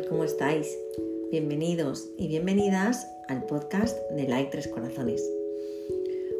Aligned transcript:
¿Cómo 0.00 0.24
estáis? 0.24 0.78
Bienvenidos 1.30 2.08
y 2.16 2.26
bienvenidas 2.26 3.06
al 3.28 3.44
podcast 3.44 3.94
de 4.12 4.26
Like 4.26 4.50
Tres 4.50 4.66
Corazones. 4.68 5.22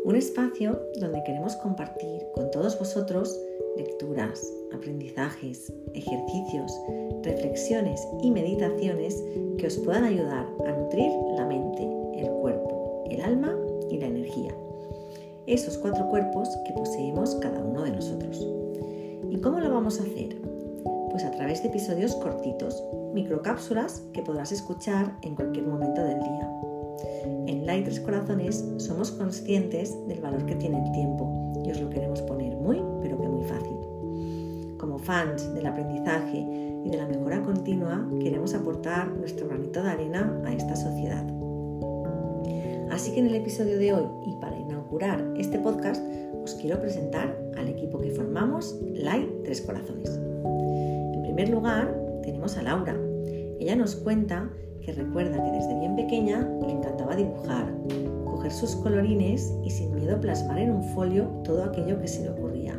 Un 0.05 0.17
espacio 0.17 0.81
donde 0.99 1.23
queremos 1.25 1.57
compartir 1.57 2.23
con 2.35 2.51
todos 2.51 2.79
vosotros 2.79 3.39
lecturas, 3.77 4.43
aprendizajes, 4.73 5.71
ejercicios, 5.93 6.73
reflexiones 7.25 8.01
y 8.23 8.31
meditaciones 8.31 9.23
que 9.59 9.67
os 9.67 9.77
puedan 9.77 10.05
ayudar 10.05 10.49
a 10.67 10.73
nutrir 10.73 11.13
la 11.37 11.45
mente, 11.45 11.83
el 12.19 12.31
cuerpo, 12.31 13.05
el 13.11 13.21
alma 13.21 13.55
y 13.91 13.99
la 13.99 14.07
energía. 14.07 14.55
Esos 15.47 15.77
cuatro 15.77 16.09
cuerpos 16.09 16.49
que 16.67 16.72
De 21.63 21.69
episodios 21.69 22.17
cortitos, 22.17 22.83
microcápsulas 23.15 24.03
que 24.13 24.23
podrás 24.23 24.51
escuchar 24.51 25.17
en 25.23 25.37
cualquier 25.37 25.65
momento 25.65 26.03
del 26.03 26.19
día. 26.19 26.51
En 27.47 27.65
Light 27.67 27.85
Tres 27.85 28.01
Corazones 28.01 28.65
somos 28.79 29.13
conscientes 29.13 29.97
del 30.09 30.21
valor 30.21 30.45
que 30.45 30.57
tiene 30.57 30.85
el 30.85 30.91
tiempo 30.91 31.63
y 31.65 31.71
os 31.71 31.81
lo 31.81 31.89
queremos 31.89 32.21
poner 32.23 32.57
muy, 32.57 32.83
pero 33.01 33.17
que 33.21 33.29
muy 33.29 33.45
fácil. 33.45 34.77
Como 34.77 34.99
fans 34.99 35.55
del 35.55 35.65
aprendizaje 35.65 36.39
y 36.85 36.91
de 36.91 36.97
la 36.97 37.07
mejora 37.07 37.41
continua, 37.45 38.09
queremos 38.21 38.55
aportar 38.55 39.13
nuestro 39.13 39.47
granito 39.47 39.85
de 39.85 39.91
arena 39.91 40.43
a 40.45 40.53
esta 40.53 40.75
sociedad. 40.75 41.25
Así 42.91 43.13
que 43.13 43.21
en 43.21 43.29
el 43.29 43.37
episodio 43.37 43.79
de 43.79 43.93
hoy 43.93 44.07
y 44.27 44.35
para 44.41 44.59
inaugurar 44.59 45.33
este 45.37 45.61
podcast, 45.61 46.05
os 46.43 46.57
quiero 46.57 46.81
presentar 46.81 47.39
al 47.57 47.69
equipo 47.69 48.01
que 48.01 48.11
formamos 48.11 48.81
Light 48.95 49.45
Tres 49.45 49.61
Corazones. 49.61 50.32
Primer 51.35 51.49
lugar, 51.49 52.21
tenemos 52.23 52.59
a 52.59 52.63
Laura. 52.63 52.95
Ella 53.59 53.75
nos 53.75 53.97
cuenta 53.97 54.51
que 54.83 54.93
recuerda 54.93 55.43
que 55.43 55.51
desde 55.51 55.79
bien 55.81 55.97
pequeña 55.97 56.47
le 56.61 56.73
encantaba 56.73 57.17
dibujar, 57.17 57.73
coger 58.27 58.53
sus 58.53 58.77
colorines 58.77 59.51
y 59.65 59.71
sin 59.71 59.95
miedo 59.95 60.21
plasmar 60.21 60.59
en 60.59 60.73
un 60.73 60.85
folio 60.95 61.25
todo 61.43 61.65
aquello 61.65 61.99
que 61.99 62.07
se 62.07 62.25
le 62.25 62.33
ocurría. 62.33 62.79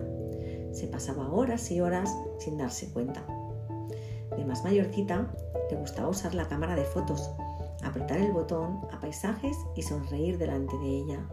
Se 0.71 0.85
pasaba 0.85 1.31
horas 1.31 1.71
y 1.71 1.81
horas 1.81 2.15
sin 2.37 2.59
darse 2.59 2.93
cuenta. 2.93 3.25
De 4.37 4.45
más 4.45 4.63
mayorcita, 4.63 5.33
le 5.71 5.77
gustaba 5.77 6.09
usar 6.09 6.35
la 6.35 6.47
cámara 6.47 6.75
de 6.75 6.83
fotos, 6.83 7.31
apretar 7.83 8.19
el 8.19 8.33
botón 8.33 8.81
a 8.91 8.99
paisajes 8.99 9.57
y 9.75 9.81
sonreír 9.81 10.37
delante 10.37 10.77
de 10.77 10.89
ella 10.89 11.27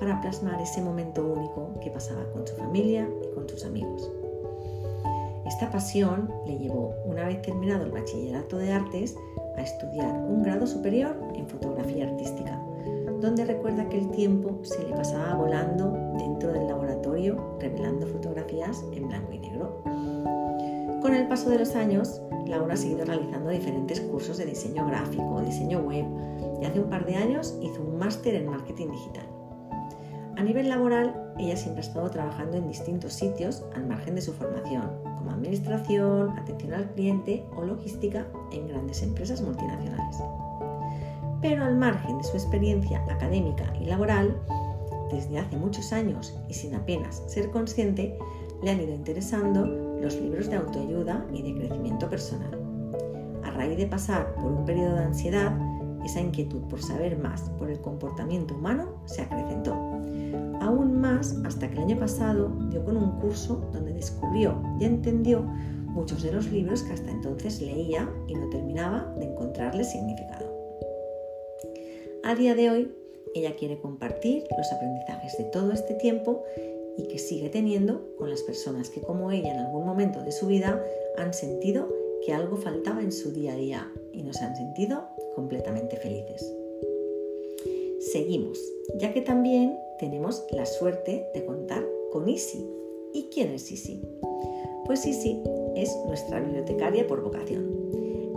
para 0.00 0.20
plasmar 0.20 0.60
ese 0.60 0.82
momento 0.82 1.24
único 1.24 1.78
que 1.80 1.92
pasaba 1.92 2.28
con 2.32 2.44
su 2.44 2.56
familia 2.56 3.08
y 3.22 3.32
con 3.32 3.48
sus 3.48 3.64
amigos. 3.64 4.03
Esta 5.54 5.70
pasión 5.70 6.34
le 6.46 6.58
llevó, 6.58 6.96
una 7.04 7.26
vez 7.26 7.40
terminado 7.42 7.84
el 7.84 7.92
bachillerato 7.92 8.58
de 8.58 8.72
artes, 8.72 9.16
a 9.56 9.62
estudiar 9.62 10.12
un 10.12 10.42
grado 10.42 10.66
superior 10.66 11.16
en 11.36 11.48
fotografía 11.48 12.08
artística, 12.08 12.60
donde 13.20 13.44
recuerda 13.44 13.88
que 13.88 13.98
el 13.98 14.10
tiempo 14.10 14.58
se 14.64 14.82
le 14.82 14.96
pasaba 14.96 15.34
volando 15.34 15.92
dentro 16.18 16.52
del 16.52 16.66
laboratorio 16.66 17.56
revelando 17.60 18.04
fotografías 18.08 18.84
en 18.94 19.06
blanco 19.06 19.32
y 19.32 19.38
negro. 19.38 19.80
Con 21.00 21.14
el 21.14 21.28
paso 21.28 21.48
de 21.50 21.60
los 21.60 21.76
años, 21.76 22.20
Laura 22.48 22.74
ha 22.74 22.76
seguido 22.76 23.04
realizando 23.04 23.50
diferentes 23.50 24.00
cursos 24.00 24.38
de 24.38 24.46
diseño 24.46 24.84
gráfico, 24.88 25.40
diseño 25.40 25.82
web 25.82 26.04
y 26.60 26.64
hace 26.64 26.80
un 26.80 26.90
par 26.90 27.06
de 27.06 27.14
años 27.14 27.56
hizo 27.62 27.80
un 27.80 27.96
máster 27.96 28.34
en 28.34 28.48
marketing 28.48 28.88
digital. 28.90 29.28
A 30.36 30.42
nivel 30.42 30.68
laboral, 30.68 31.32
ella 31.38 31.56
siempre 31.56 31.84
ha 31.84 31.86
estado 31.86 32.10
trabajando 32.10 32.56
en 32.56 32.66
distintos 32.66 33.12
sitios 33.12 33.64
al 33.76 33.86
margen 33.86 34.16
de 34.16 34.20
su 34.20 34.32
formación, 34.32 35.13
administración, 35.44 36.30
atención 36.38 36.74
al 36.74 36.90
cliente 36.92 37.44
o 37.56 37.64
logística 37.64 38.26
en 38.52 38.66
grandes 38.68 39.02
empresas 39.02 39.42
multinacionales. 39.42 40.16
Pero 41.40 41.64
al 41.64 41.76
margen 41.76 42.18
de 42.18 42.24
su 42.24 42.32
experiencia 42.32 43.04
académica 43.10 43.72
y 43.78 43.84
laboral, 43.84 44.36
desde 45.12 45.38
hace 45.38 45.56
muchos 45.56 45.92
años 45.92 46.34
y 46.48 46.54
sin 46.54 46.74
apenas 46.74 47.22
ser 47.26 47.50
consciente, 47.50 48.16
le 48.62 48.70
han 48.70 48.80
ido 48.80 48.94
interesando 48.94 49.66
los 50.00 50.16
libros 50.16 50.48
de 50.48 50.56
autoayuda 50.56 51.26
y 51.32 51.42
de 51.42 51.54
crecimiento 51.60 52.08
personal. 52.08 52.58
A 53.44 53.50
raíz 53.50 53.76
de 53.76 53.86
pasar 53.86 54.34
por 54.36 54.50
un 54.50 54.64
periodo 54.64 54.96
de 54.96 55.04
ansiedad, 55.04 55.52
esa 56.04 56.20
inquietud 56.20 56.62
por 56.68 56.82
saber 56.82 57.18
más 57.18 57.42
por 57.58 57.70
el 57.70 57.80
comportamiento 57.80 58.54
humano 58.54 59.02
se 59.06 59.22
acrecentó 59.22 59.74
aún 60.64 61.00
más 61.00 61.36
hasta 61.44 61.68
que 61.68 61.74
el 61.74 61.84
año 61.84 61.98
pasado 61.98 62.50
dio 62.70 62.84
con 62.84 62.96
un 62.96 63.20
curso 63.20 63.68
donde 63.72 63.92
descubrió 63.92 64.60
y 64.80 64.84
entendió 64.84 65.42
muchos 65.42 66.22
de 66.22 66.32
los 66.32 66.50
libros 66.50 66.82
que 66.82 66.92
hasta 66.92 67.10
entonces 67.10 67.60
leía 67.60 68.10
y 68.26 68.34
no 68.34 68.48
terminaba 68.50 69.14
de 69.16 69.26
encontrarle 69.26 69.84
significado. 69.84 70.52
A 72.24 72.34
día 72.34 72.54
de 72.54 72.70
hoy, 72.70 72.94
ella 73.34 73.54
quiere 73.56 73.78
compartir 73.78 74.44
los 74.56 74.72
aprendizajes 74.72 75.36
de 75.38 75.44
todo 75.44 75.72
este 75.72 75.94
tiempo 75.94 76.42
y 76.96 77.08
que 77.08 77.18
sigue 77.18 77.48
teniendo 77.48 78.14
con 78.16 78.30
las 78.30 78.42
personas 78.42 78.88
que 78.88 79.00
como 79.00 79.30
ella 79.30 79.52
en 79.52 79.58
algún 79.58 79.84
momento 79.84 80.22
de 80.22 80.32
su 80.32 80.46
vida 80.46 80.82
han 81.18 81.34
sentido 81.34 81.88
que 82.24 82.32
algo 82.32 82.56
faltaba 82.56 83.02
en 83.02 83.12
su 83.12 83.32
día 83.32 83.52
a 83.52 83.56
día 83.56 83.92
y 84.12 84.22
no 84.22 84.32
se 84.32 84.44
han 84.44 84.56
sentido 84.56 85.08
completamente 85.34 85.96
felices. 85.96 86.54
Seguimos, 88.12 88.60
ya 88.98 89.12
que 89.12 89.20
también 89.20 89.78
tenemos 89.98 90.44
la 90.50 90.66
suerte 90.66 91.26
de 91.34 91.44
contar 91.44 91.84
con 92.12 92.28
Isi. 92.28 92.68
¿Y 93.12 93.30
quién 93.32 93.50
es 93.50 93.70
Isi? 93.72 94.02
Pues 94.84 95.06
Isi 95.06 95.42
es 95.74 95.96
nuestra 96.06 96.40
bibliotecaria 96.40 97.06
por 97.06 97.22
vocación. 97.22 97.64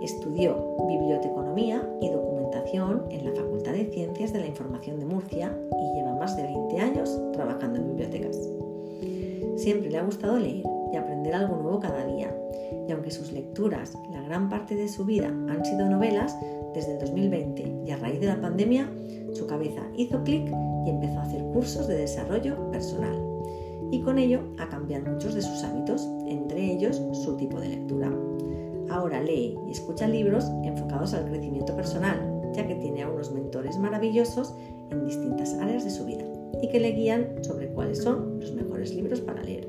Estudió 0.01 0.77
biblioteconomía 0.87 1.87
y 2.01 2.09
documentación 2.09 3.05
en 3.11 3.25
la 3.25 3.33
Facultad 3.33 3.73
de 3.73 3.85
Ciencias 3.85 4.31
de 4.31 4.39
la 4.39 4.47
Información 4.47 4.99
de 4.99 5.05
Murcia 5.05 5.57
y 5.71 5.97
lleva 5.97 6.15
más 6.15 6.37
de 6.37 6.43
20 6.43 6.79
años 6.79 7.21
trabajando 7.33 7.79
en 7.79 7.87
bibliotecas. 7.87 8.37
Siempre 9.57 9.89
le 9.89 9.97
ha 9.97 10.03
gustado 10.03 10.37
leer 10.37 10.76
aprender 10.97 11.33
algo 11.33 11.57
nuevo 11.57 11.79
cada 11.79 12.05
día. 12.05 12.35
Y 12.87 12.91
aunque 12.91 13.11
sus 13.11 13.31
lecturas, 13.31 13.93
la 14.11 14.21
gran 14.21 14.49
parte 14.49 14.75
de 14.75 14.87
su 14.87 15.05
vida, 15.05 15.27
han 15.27 15.63
sido 15.65 15.89
novelas, 15.89 16.35
desde 16.73 16.93
el 16.93 16.99
2020 16.99 17.83
y 17.85 17.91
a 17.91 17.97
raíz 17.97 18.19
de 18.19 18.27
la 18.27 18.39
pandemia, 18.39 18.89
su 19.33 19.47
cabeza 19.47 19.81
hizo 19.95 20.23
clic 20.23 20.47
y 20.85 20.89
empezó 20.89 21.19
a 21.19 21.23
hacer 21.23 21.43
cursos 21.45 21.87
de 21.87 21.97
desarrollo 21.97 22.69
personal. 22.71 23.15
Y 23.91 24.01
con 24.01 24.17
ello 24.19 24.41
a 24.59 24.67
cambiar 24.67 25.09
muchos 25.09 25.33
de 25.33 25.41
sus 25.41 25.63
hábitos, 25.63 26.07
entre 26.27 26.71
ellos 26.71 27.01
su 27.13 27.37
tipo 27.37 27.59
de 27.59 27.69
lectura. 27.69 28.11
Ahora 28.89 29.21
lee 29.21 29.57
y 29.67 29.71
escucha 29.71 30.07
libros 30.07 30.45
enfocados 30.63 31.13
al 31.13 31.25
crecimiento 31.25 31.75
personal, 31.75 32.51
ya 32.53 32.67
que 32.67 32.75
tiene 32.75 33.03
a 33.03 33.09
unos 33.09 33.31
mentores 33.31 33.77
maravillosos 33.77 34.53
en 34.91 35.05
distintas 35.05 35.53
áreas 35.55 35.83
de 35.83 35.89
su 35.89 36.05
vida 36.05 36.25
y 36.61 36.69
que 36.69 36.79
le 36.79 36.91
guían 36.91 37.43
sobre 37.43 37.67
cuáles 37.69 38.03
son 38.03 38.39
los 38.39 38.53
mejores 38.53 38.93
libros 38.93 39.21
para 39.21 39.43
leer. 39.43 39.67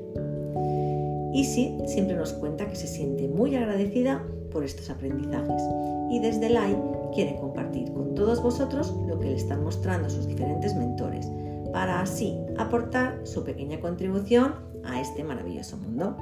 Isi 1.39 1.77
siempre 1.85 2.17
nos 2.17 2.33
cuenta 2.33 2.67
que 2.67 2.75
se 2.75 2.85
siente 2.85 3.29
muy 3.29 3.55
agradecida 3.55 4.21
por 4.51 4.65
estos 4.65 4.89
aprendizajes 4.89 5.63
y 6.11 6.19
desde 6.19 6.49
LAI 6.49 6.75
quiere 7.13 7.37
compartir 7.37 7.93
con 7.93 8.13
todos 8.13 8.43
vosotros 8.43 8.93
lo 9.07 9.17
que 9.17 9.29
le 9.29 9.35
están 9.37 9.63
mostrando 9.63 10.09
sus 10.09 10.27
diferentes 10.27 10.75
mentores 10.75 11.25
para 11.71 12.01
así 12.01 12.37
aportar 12.57 13.21
su 13.23 13.45
pequeña 13.45 13.79
contribución 13.79 14.55
a 14.83 14.99
este 14.99 15.23
maravilloso 15.23 15.77
mundo. 15.77 16.17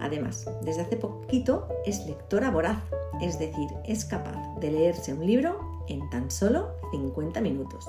Además, 0.00 0.48
desde 0.62 0.80
hace 0.80 0.96
poquito 0.96 1.68
es 1.84 2.06
lectora 2.06 2.50
voraz, 2.50 2.78
es 3.20 3.38
decir, 3.38 3.68
es 3.84 4.06
capaz 4.06 4.58
de 4.60 4.70
leerse 4.70 5.12
un 5.12 5.26
libro 5.26 5.58
en 5.88 6.08
tan 6.08 6.30
solo 6.30 6.70
50 6.90 7.38
minutos. 7.42 7.86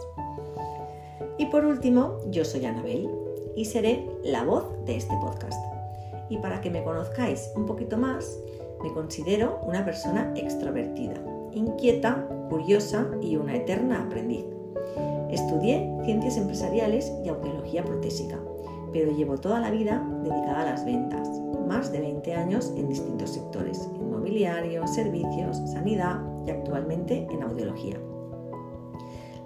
Y 1.37 1.45
por 1.45 1.63
último, 1.63 2.17
yo 2.31 2.43
soy 2.43 2.65
Anabel 2.65 3.09
y 3.55 3.63
seré 3.63 4.09
la 4.25 4.43
voz 4.43 4.65
de 4.85 4.97
este 4.97 5.15
podcast. 5.21 5.74
Y 6.29 6.37
para 6.37 6.61
que 6.61 6.69
me 6.69 6.83
conozcáis 6.83 7.51
un 7.55 7.65
poquito 7.65 7.97
más, 7.97 8.39
me 8.81 8.91
considero 8.93 9.59
una 9.65 9.85
persona 9.85 10.33
extrovertida, 10.35 11.15
inquieta, 11.53 12.27
curiosa 12.49 13.07
y 13.21 13.35
una 13.35 13.55
eterna 13.55 14.03
aprendiz. 14.03 14.45
Estudié 15.29 15.89
ciencias 16.05 16.37
empresariales 16.37 17.11
y 17.23 17.29
audiología 17.29 17.83
protésica, 17.83 18.39
pero 18.93 19.11
llevo 19.11 19.37
toda 19.37 19.59
la 19.59 19.71
vida 19.71 20.07
dedicada 20.23 20.61
a 20.61 20.65
las 20.65 20.85
ventas, 20.85 21.27
más 21.67 21.91
de 21.91 21.99
20 21.99 22.33
años 22.35 22.71
en 22.77 22.87
distintos 22.87 23.31
sectores, 23.31 23.89
inmobiliario, 23.95 24.87
servicios, 24.87 25.57
sanidad 25.71 26.21
y 26.45 26.51
actualmente 26.51 27.27
en 27.31 27.43
audiología. 27.43 27.97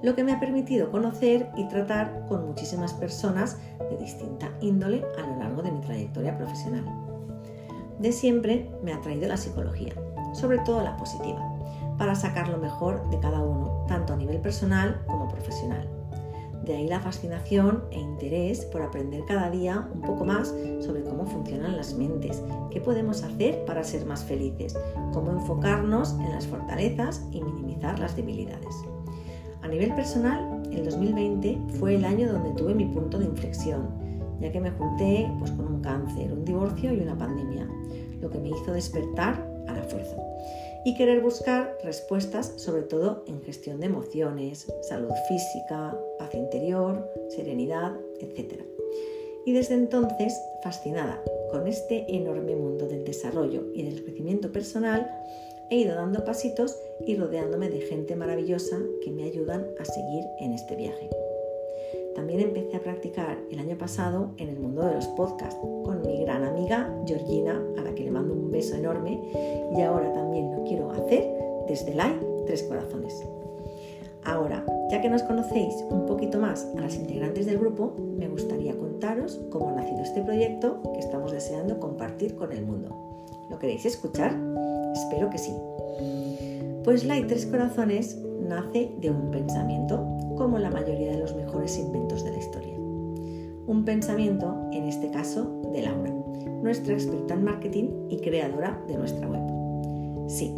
Lo 0.02 0.16
que 0.16 0.24
me 0.24 0.32
ha 0.32 0.40
permitido 0.40 0.92
conocer 0.92 1.50
y 1.58 1.68
tratar 1.68 2.26
con 2.28 2.48
muchísimas 2.48 2.94
personas 2.94 3.58
de 3.90 3.98
distinta 3.98 4.50
índole 4.62 5.04
a 5.18 5.28
lo 5.28 5.36
largo 5.38 5.62
de 5.62 5.72
mi 5.72 5.82
trayectoria 5.82 6.38
profesional. 6.38 6.86
De 8.00 8.14
siempre 8.14 8.72
me 8.82 8.94
ha 8.94 9.02
traído 9.02 9.28
la 9.28 9.36
psicología, 9.36 9.94
sobre 10.34 10.60
todo 10.60 10.82
la 10.84 10.96
positiva, 10.96 11.42
para 11.98 12.16
sacar 12.16 12.48
lo 12.48 12.58
mejor 12.58 13.10
de 13.10 13.20
cada 13.20 13.42
uno, 13.42 13.84
tanto 13.90 14.14
a 14.14 14.16
nivel 14.16 14.40
personal 14.40 15.02
como 15.06 15.28
profesional. 15.28 15.90
De 16.64 16.76
ahí 16.76 16.88
la 16.88 17.02
fascinación 17.02 17.84
e 17.92 18.00
interés 18.00 18.64
por 18.66 18.82
aprender 18.82 19.26
cada 19.26 19.50
día 19.50 19.90
un 19.94 20.02
poco 20.02 20.24
más 20.24 20.54
sobre 20.80 21.04
cómo 21.04 21.26
funcionan 21.26 21.76
las 21.76 21.96
mentes, 21.96 22.42
qué 22.70 22.80
podemos 22.80 23.24
hacer 23.24 23.66
para 23.66 23.84
ser 23.84 24.06
más 24.06 24.24
felices, 24.24 24.78
cómo 25.12 25.32
enfocarnos 25.32 26.14
en 26.20 26.32
las 26.32 26.48
fortalezas 26.48 27.26
y 27.32 27.42
minimizar 27.42 28.00
las 28.00 28.16
debilidades. 28.16 28.76
A 29.62 29.68
nivel 29.68 29.94
personal, 29.94 30.64
el 30.72 30.86
2020 30.86 31.58
fue 31.80 31.96
el 31.96 32.06
año 32.06 32.32
donde 32.32 32.52
tuve 32.52 32.74
mi 32.74 32.86
punto 32.86 33.20
de 33.20 33.26
inflexión, 33.26 33.90
ya 34.40 34.52
que 34.52 34.62
me 34.62 34.72
junté 34.72 35.30
pues, 35.40 35.52
con 35.52 35.68
un 35.68 35.82
cáncer, 35.82 36.32
un 36.32 36.46
divorcio 36.46 36.94
y 36.94 37.00
una 37.00 37.18
pandemia, 37.18 37.70
lo 38.22 38.30
que 38.30 38.40
me 38.40 38.50
hizo 38.50 38.72
despertar 38.72 39.48
a 39.68 39.74
la 39.74 39.84
fuerza 39.84 40.16
y 40.86 40.96
querer 40.96 41.22
buscar 41.22 41.78
respuestas 41.84 42.54
sobre 42.56 42.84
todo 42.84 43.24
en 43.28 43.42
gestión 43.42 43.80
de 43.80 43.88
emociones, 43.88 44.72
salud 44.82 45.12
física, 45.28 45.98
paz 46.18 46.34
interior, 46.34 47.10
serenidad, 47.30 47.94
etc. 48.20 48.62
Y 49.46 49.54
desde 49.54 49.76
entonces, 49.76 50.40
fascinada 50.64 51.22
con 51.52 51.68
este 51.68 52.06
enorme 52.16 52.56
mundo 52.56 52.88
del 52.88 53.04
desarrollo 53.04 53.66
y 53.74 53.84
del 53.84 54.04
crecimiento 54.04 54.52
personal, 54.52 55.12
he 55.70 55.78
ido 55.78 55.96
dando 55.96 56.24
pasitos 56.26 56.80
y 57.06 57.16
rodeándome 57.16 57.70
de 57.70 57.82
gente 57.82 58.16
maravillosa 58.16 58.78
que 59.04 59.12
me 59.12 59.24
ayudan 59.24 59.68
a 59.80 59.86
seguir 59.86 60.24
en 60.40 60.54
este 60.54 60.76
viaje. 60.76 61.10
También 62.16 62.42
empecé 62.42 62.78
a 62.78 62.82
practicar 62.82 63.38
el 63.52 63.60
año 63.60 63.78
pasado 63.78 64.32
en 64.38 64.50
el 64.50 64.60
mundo 64.60 64.86
de 64.86 64.96
los 64.96 65.08
podcasts 65.10 65.60
con 65.84 66.02
mi 66.02 66.22
gran 66.24 66.44
amiga 66.44 66.94
Georgina, 67.06 67.64
a 67.78 67.82
la 67.82 67.94
que 67.94 68.04
le 68.04 68.12
mando 68.12 68.34
un 68.34 68.52
beso 68.52 68.76
enorme, 68.76 69.22
y 69.76 69.82
ahora 69.82 70.12
también 70.14 70.52
lo 70.52 70.64
quiero 70.64 70.92
hacer 70.92 71.30
desde 71.68 71.92
Live 71.92 72.20
Tres 72.46 72.64
Corazones. 72.64 73.24
Ahora, 74.26 74.66
ya 74.92 75.02
que 75.02 75.10
nos 75.10 75.24
conocéis 75.24 75.74
un 75.90 76.06
poquito 76.06 76.40
más 76.40 76.68
a 76.78 76.82
las 76.82 76.96
integrantes 76.96 77.46
del 77.46 77.58
grupo, 77.58 77.94
me 78.18 78.28
gustaría 78.28 78.76
contaros 78.76 79.40
cómo 79.50 79.70
ha 79.70 79.74
nacido 79.74 80.02
este 80.02 80.22
proyecto 80.22 80.82
que 80.94 81.00
estamos 81.00 81.32
deseando 81.32 81.80
compartir 81.80 82.36
con 82.36 82.52
el 82.52 82.66
mundo. 82.66 82.90
¿Lo 83.50 83.60
queréis 83.60 83.86
escuchar? 83.86 84.36
Espero 85.00 85.30
que 85.30 85.38
sí. 85.38 85.54
Pues 86.84 87.06
Light 87.06 87.28
Tres 87.28 87.46
Corazones 87.46 88.18
nace 88.42 88.92
de 89.00 89.10
un 89.10 89.32
pensamiento, 89.32 90.06
como 90.36 90.58
la 90.58 90.70
mayoría 90.70 91.12
de 91.12 91.20
los 91.20 91.36
mejores 91.36 91.78
inventos 91.78 92.24
de 92.24 92.32
la 92.32 92.38
historia. 92.38 92.76
Un 92.76 93.84
pensamiento, 93.86 94.58
en 94.74 94.86
este 94.86 95.10
caso, 95.12 95.62
de 95.72 95.84
Laura, 95.84 96.12
nuestra 96.62 96.94
experta 96.94 97.36
en 97.36 97.44
marketing 97.44 97.86
y 98.10 98.18
creadora 98.18 98.82
de 98.88 98.98
nuestra 98.98 99.28
web. 99.28 99.42
Sí, 100.28 100.54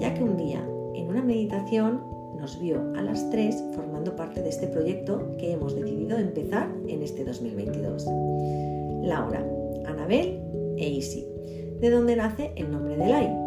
ya 0.00 0.14
que 0.14 0.24
un 0.24 0.36
día, 0.36 0.66
en 0.94 1.06
una 1.06 1.22
meditación, 1.22 2.02
nos 2.40 2.58
vio 2.60 2.92
a 2.96 3.02
las 3.02 3.30
tres 3.30 3.62
formando 3.72 4.16
parte 4.16 4.42
de 4.42 4.48
este 4.48 4.66
proyecto 4.66 5.36
que 5.38 5.52
hemos 5.52 5.74
decidido 5.76 6.18
empezar 6.18 6.68
en 6.88 7.02
este 7.02 7.24
2022. 7.24 8.04
Laura, 9.02 9.46
Anabel 9.86 10.42
e 10.76 10.88
Isi, 10.88 11.24
de 11.80 11.90
donde 11.90 12.16
nace 12.16 12.52
el 12.56 12.70
nombre 12.72 12.96
de 12.96 13.06
Lai. 13.06 13.45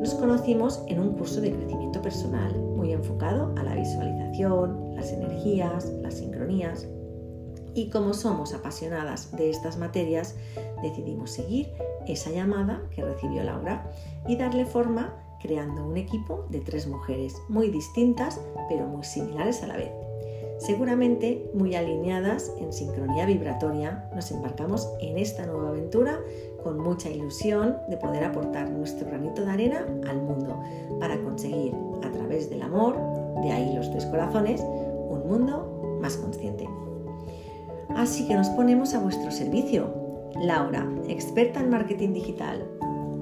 Nos 0.00 0.14
conocimos 0.14 0.82
en 0.86 0.98
un 0.98 1.12
curso 1.12 1.42
de 1.42 1.52
crecimiento 1.52 2.00
personal 2.00 2.58
muy 2.58 2.90
enfocado 2.92 3.54
a 3.58 3.62
la 3.62 3.74
visualización, 3.74 4.94
las 4.96 5.12
energías, 5.12 5.92
las 6.00 6.14
sincronías. 6.14 6.88
Y 7.74 7.90
como 7.90 8.14
somos 8.14 8.54
apasionadas 8.54 9.30
de 9.36 9.50
estas 9.50 9.76
materias, 9.76 10.36
decidimos 10.82 11.32
seguir 11.32 11.70
esa 12.08 12.30
llamada 12.30 12.80
que 12.94 13.04
recibió 13.04 13.42
Laura 13.42 13.92
y 14.26 14.36
darle 14.36 14.64
forma 14.64 15.14
creando 15.42 15.86
un 15.86 15.98
equipo 15.98 16.46
de 16.48 16.60
tres 16.60 16.86
mujeres 16.86 17.34
muy 17.50 17.68
distintas 17.68 18.40
pero 18.70 18.86
muy 18.86 19.04
similares 19.04 19.62
a 19.62 19.66
la 19.66 19.76
vez. 19.76 19.90
Seguramente 20.60 21.50
muy 21.54 21.74
alineadas 21.74 22.52
en 22.58 22.70
sincronía 22.70 23.24
vibratoria, 23.24 24.10
nos 24.14 24.30
embarcamos 24.30 24.92
en 25.00 25.16
esta 25.16 25.46
nueva 25.46 25.70
aventura 25.70 26.20
con 26.62 26.78
mucha 26.78 27.08
ilusión 27.08 27.78
de 27.88 27.96
poder 27.96 28.24
aportar 28.24 28.70
nuestro 28.70 29.08
granito 29.08 29.42
de 29.42 29.50
arena 29.50 29.86
al 30.06 30.20
mundo 30.20 30.60
para 31.00 31.18
conseguir 31.22 31.74
a 32.04 32.12
través 32.12 32.50
del 32.50 32.60
amor, 32.60 32.94
de 33.42 33.50
ahí 33.50 33.74
los 33.74 33.90
tres 33.90 34.04
corazones, 34.04 34.60
un 34.60 35.26
mundo 35.26 35.98
más 36.02 36.18
consciente. 36.18 36.68
Así 37.96 38.28
que 38.28 38.34
nos 38.34 38.50
ponemos 38.50 38.92
a 38.92 39.00
vuestro 39.00 39.30
servicio. 39.30 39.94
Laura, 40.42 40.86
experta 41.08 41.60
en 41.60 41.70
marketing 41.70 42.12
digital. 42.12 42.68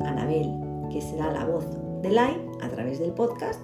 Anabel, 0.05 0.89
que 0.91 1.01
será 1.01 1.31
la 1.31 1.45
voz 1.45 1.65
de 2.03 2.11
Lai 2.11 2.37
a 2.61 2.69
través 2.69 2.99
del 2.99 3.13
podcast, 3.13 3.61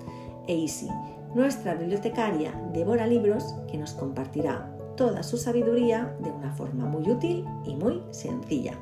e 0.47 0.55
Isi, 0.55 0.88
nuestra 1.34 1.75
bibliotecaria 1.75 2.52
devora 2.72 3.06
libros 3.06 3.54
que 3.70 3.76
nos 3.76 3.92
compartirá 3.92 4.70
toda 4.96 5.22
su 5.22 5.36
sabiduría 5.36 6.16
de 6.20 6.31
una 6.31 6.52
forma 6.52 6.86
muy 6.86 7.10
útil 7.10 7.44
y 7.64 7.75
muy 7.75 8.02
sencilla. 8.10 8.75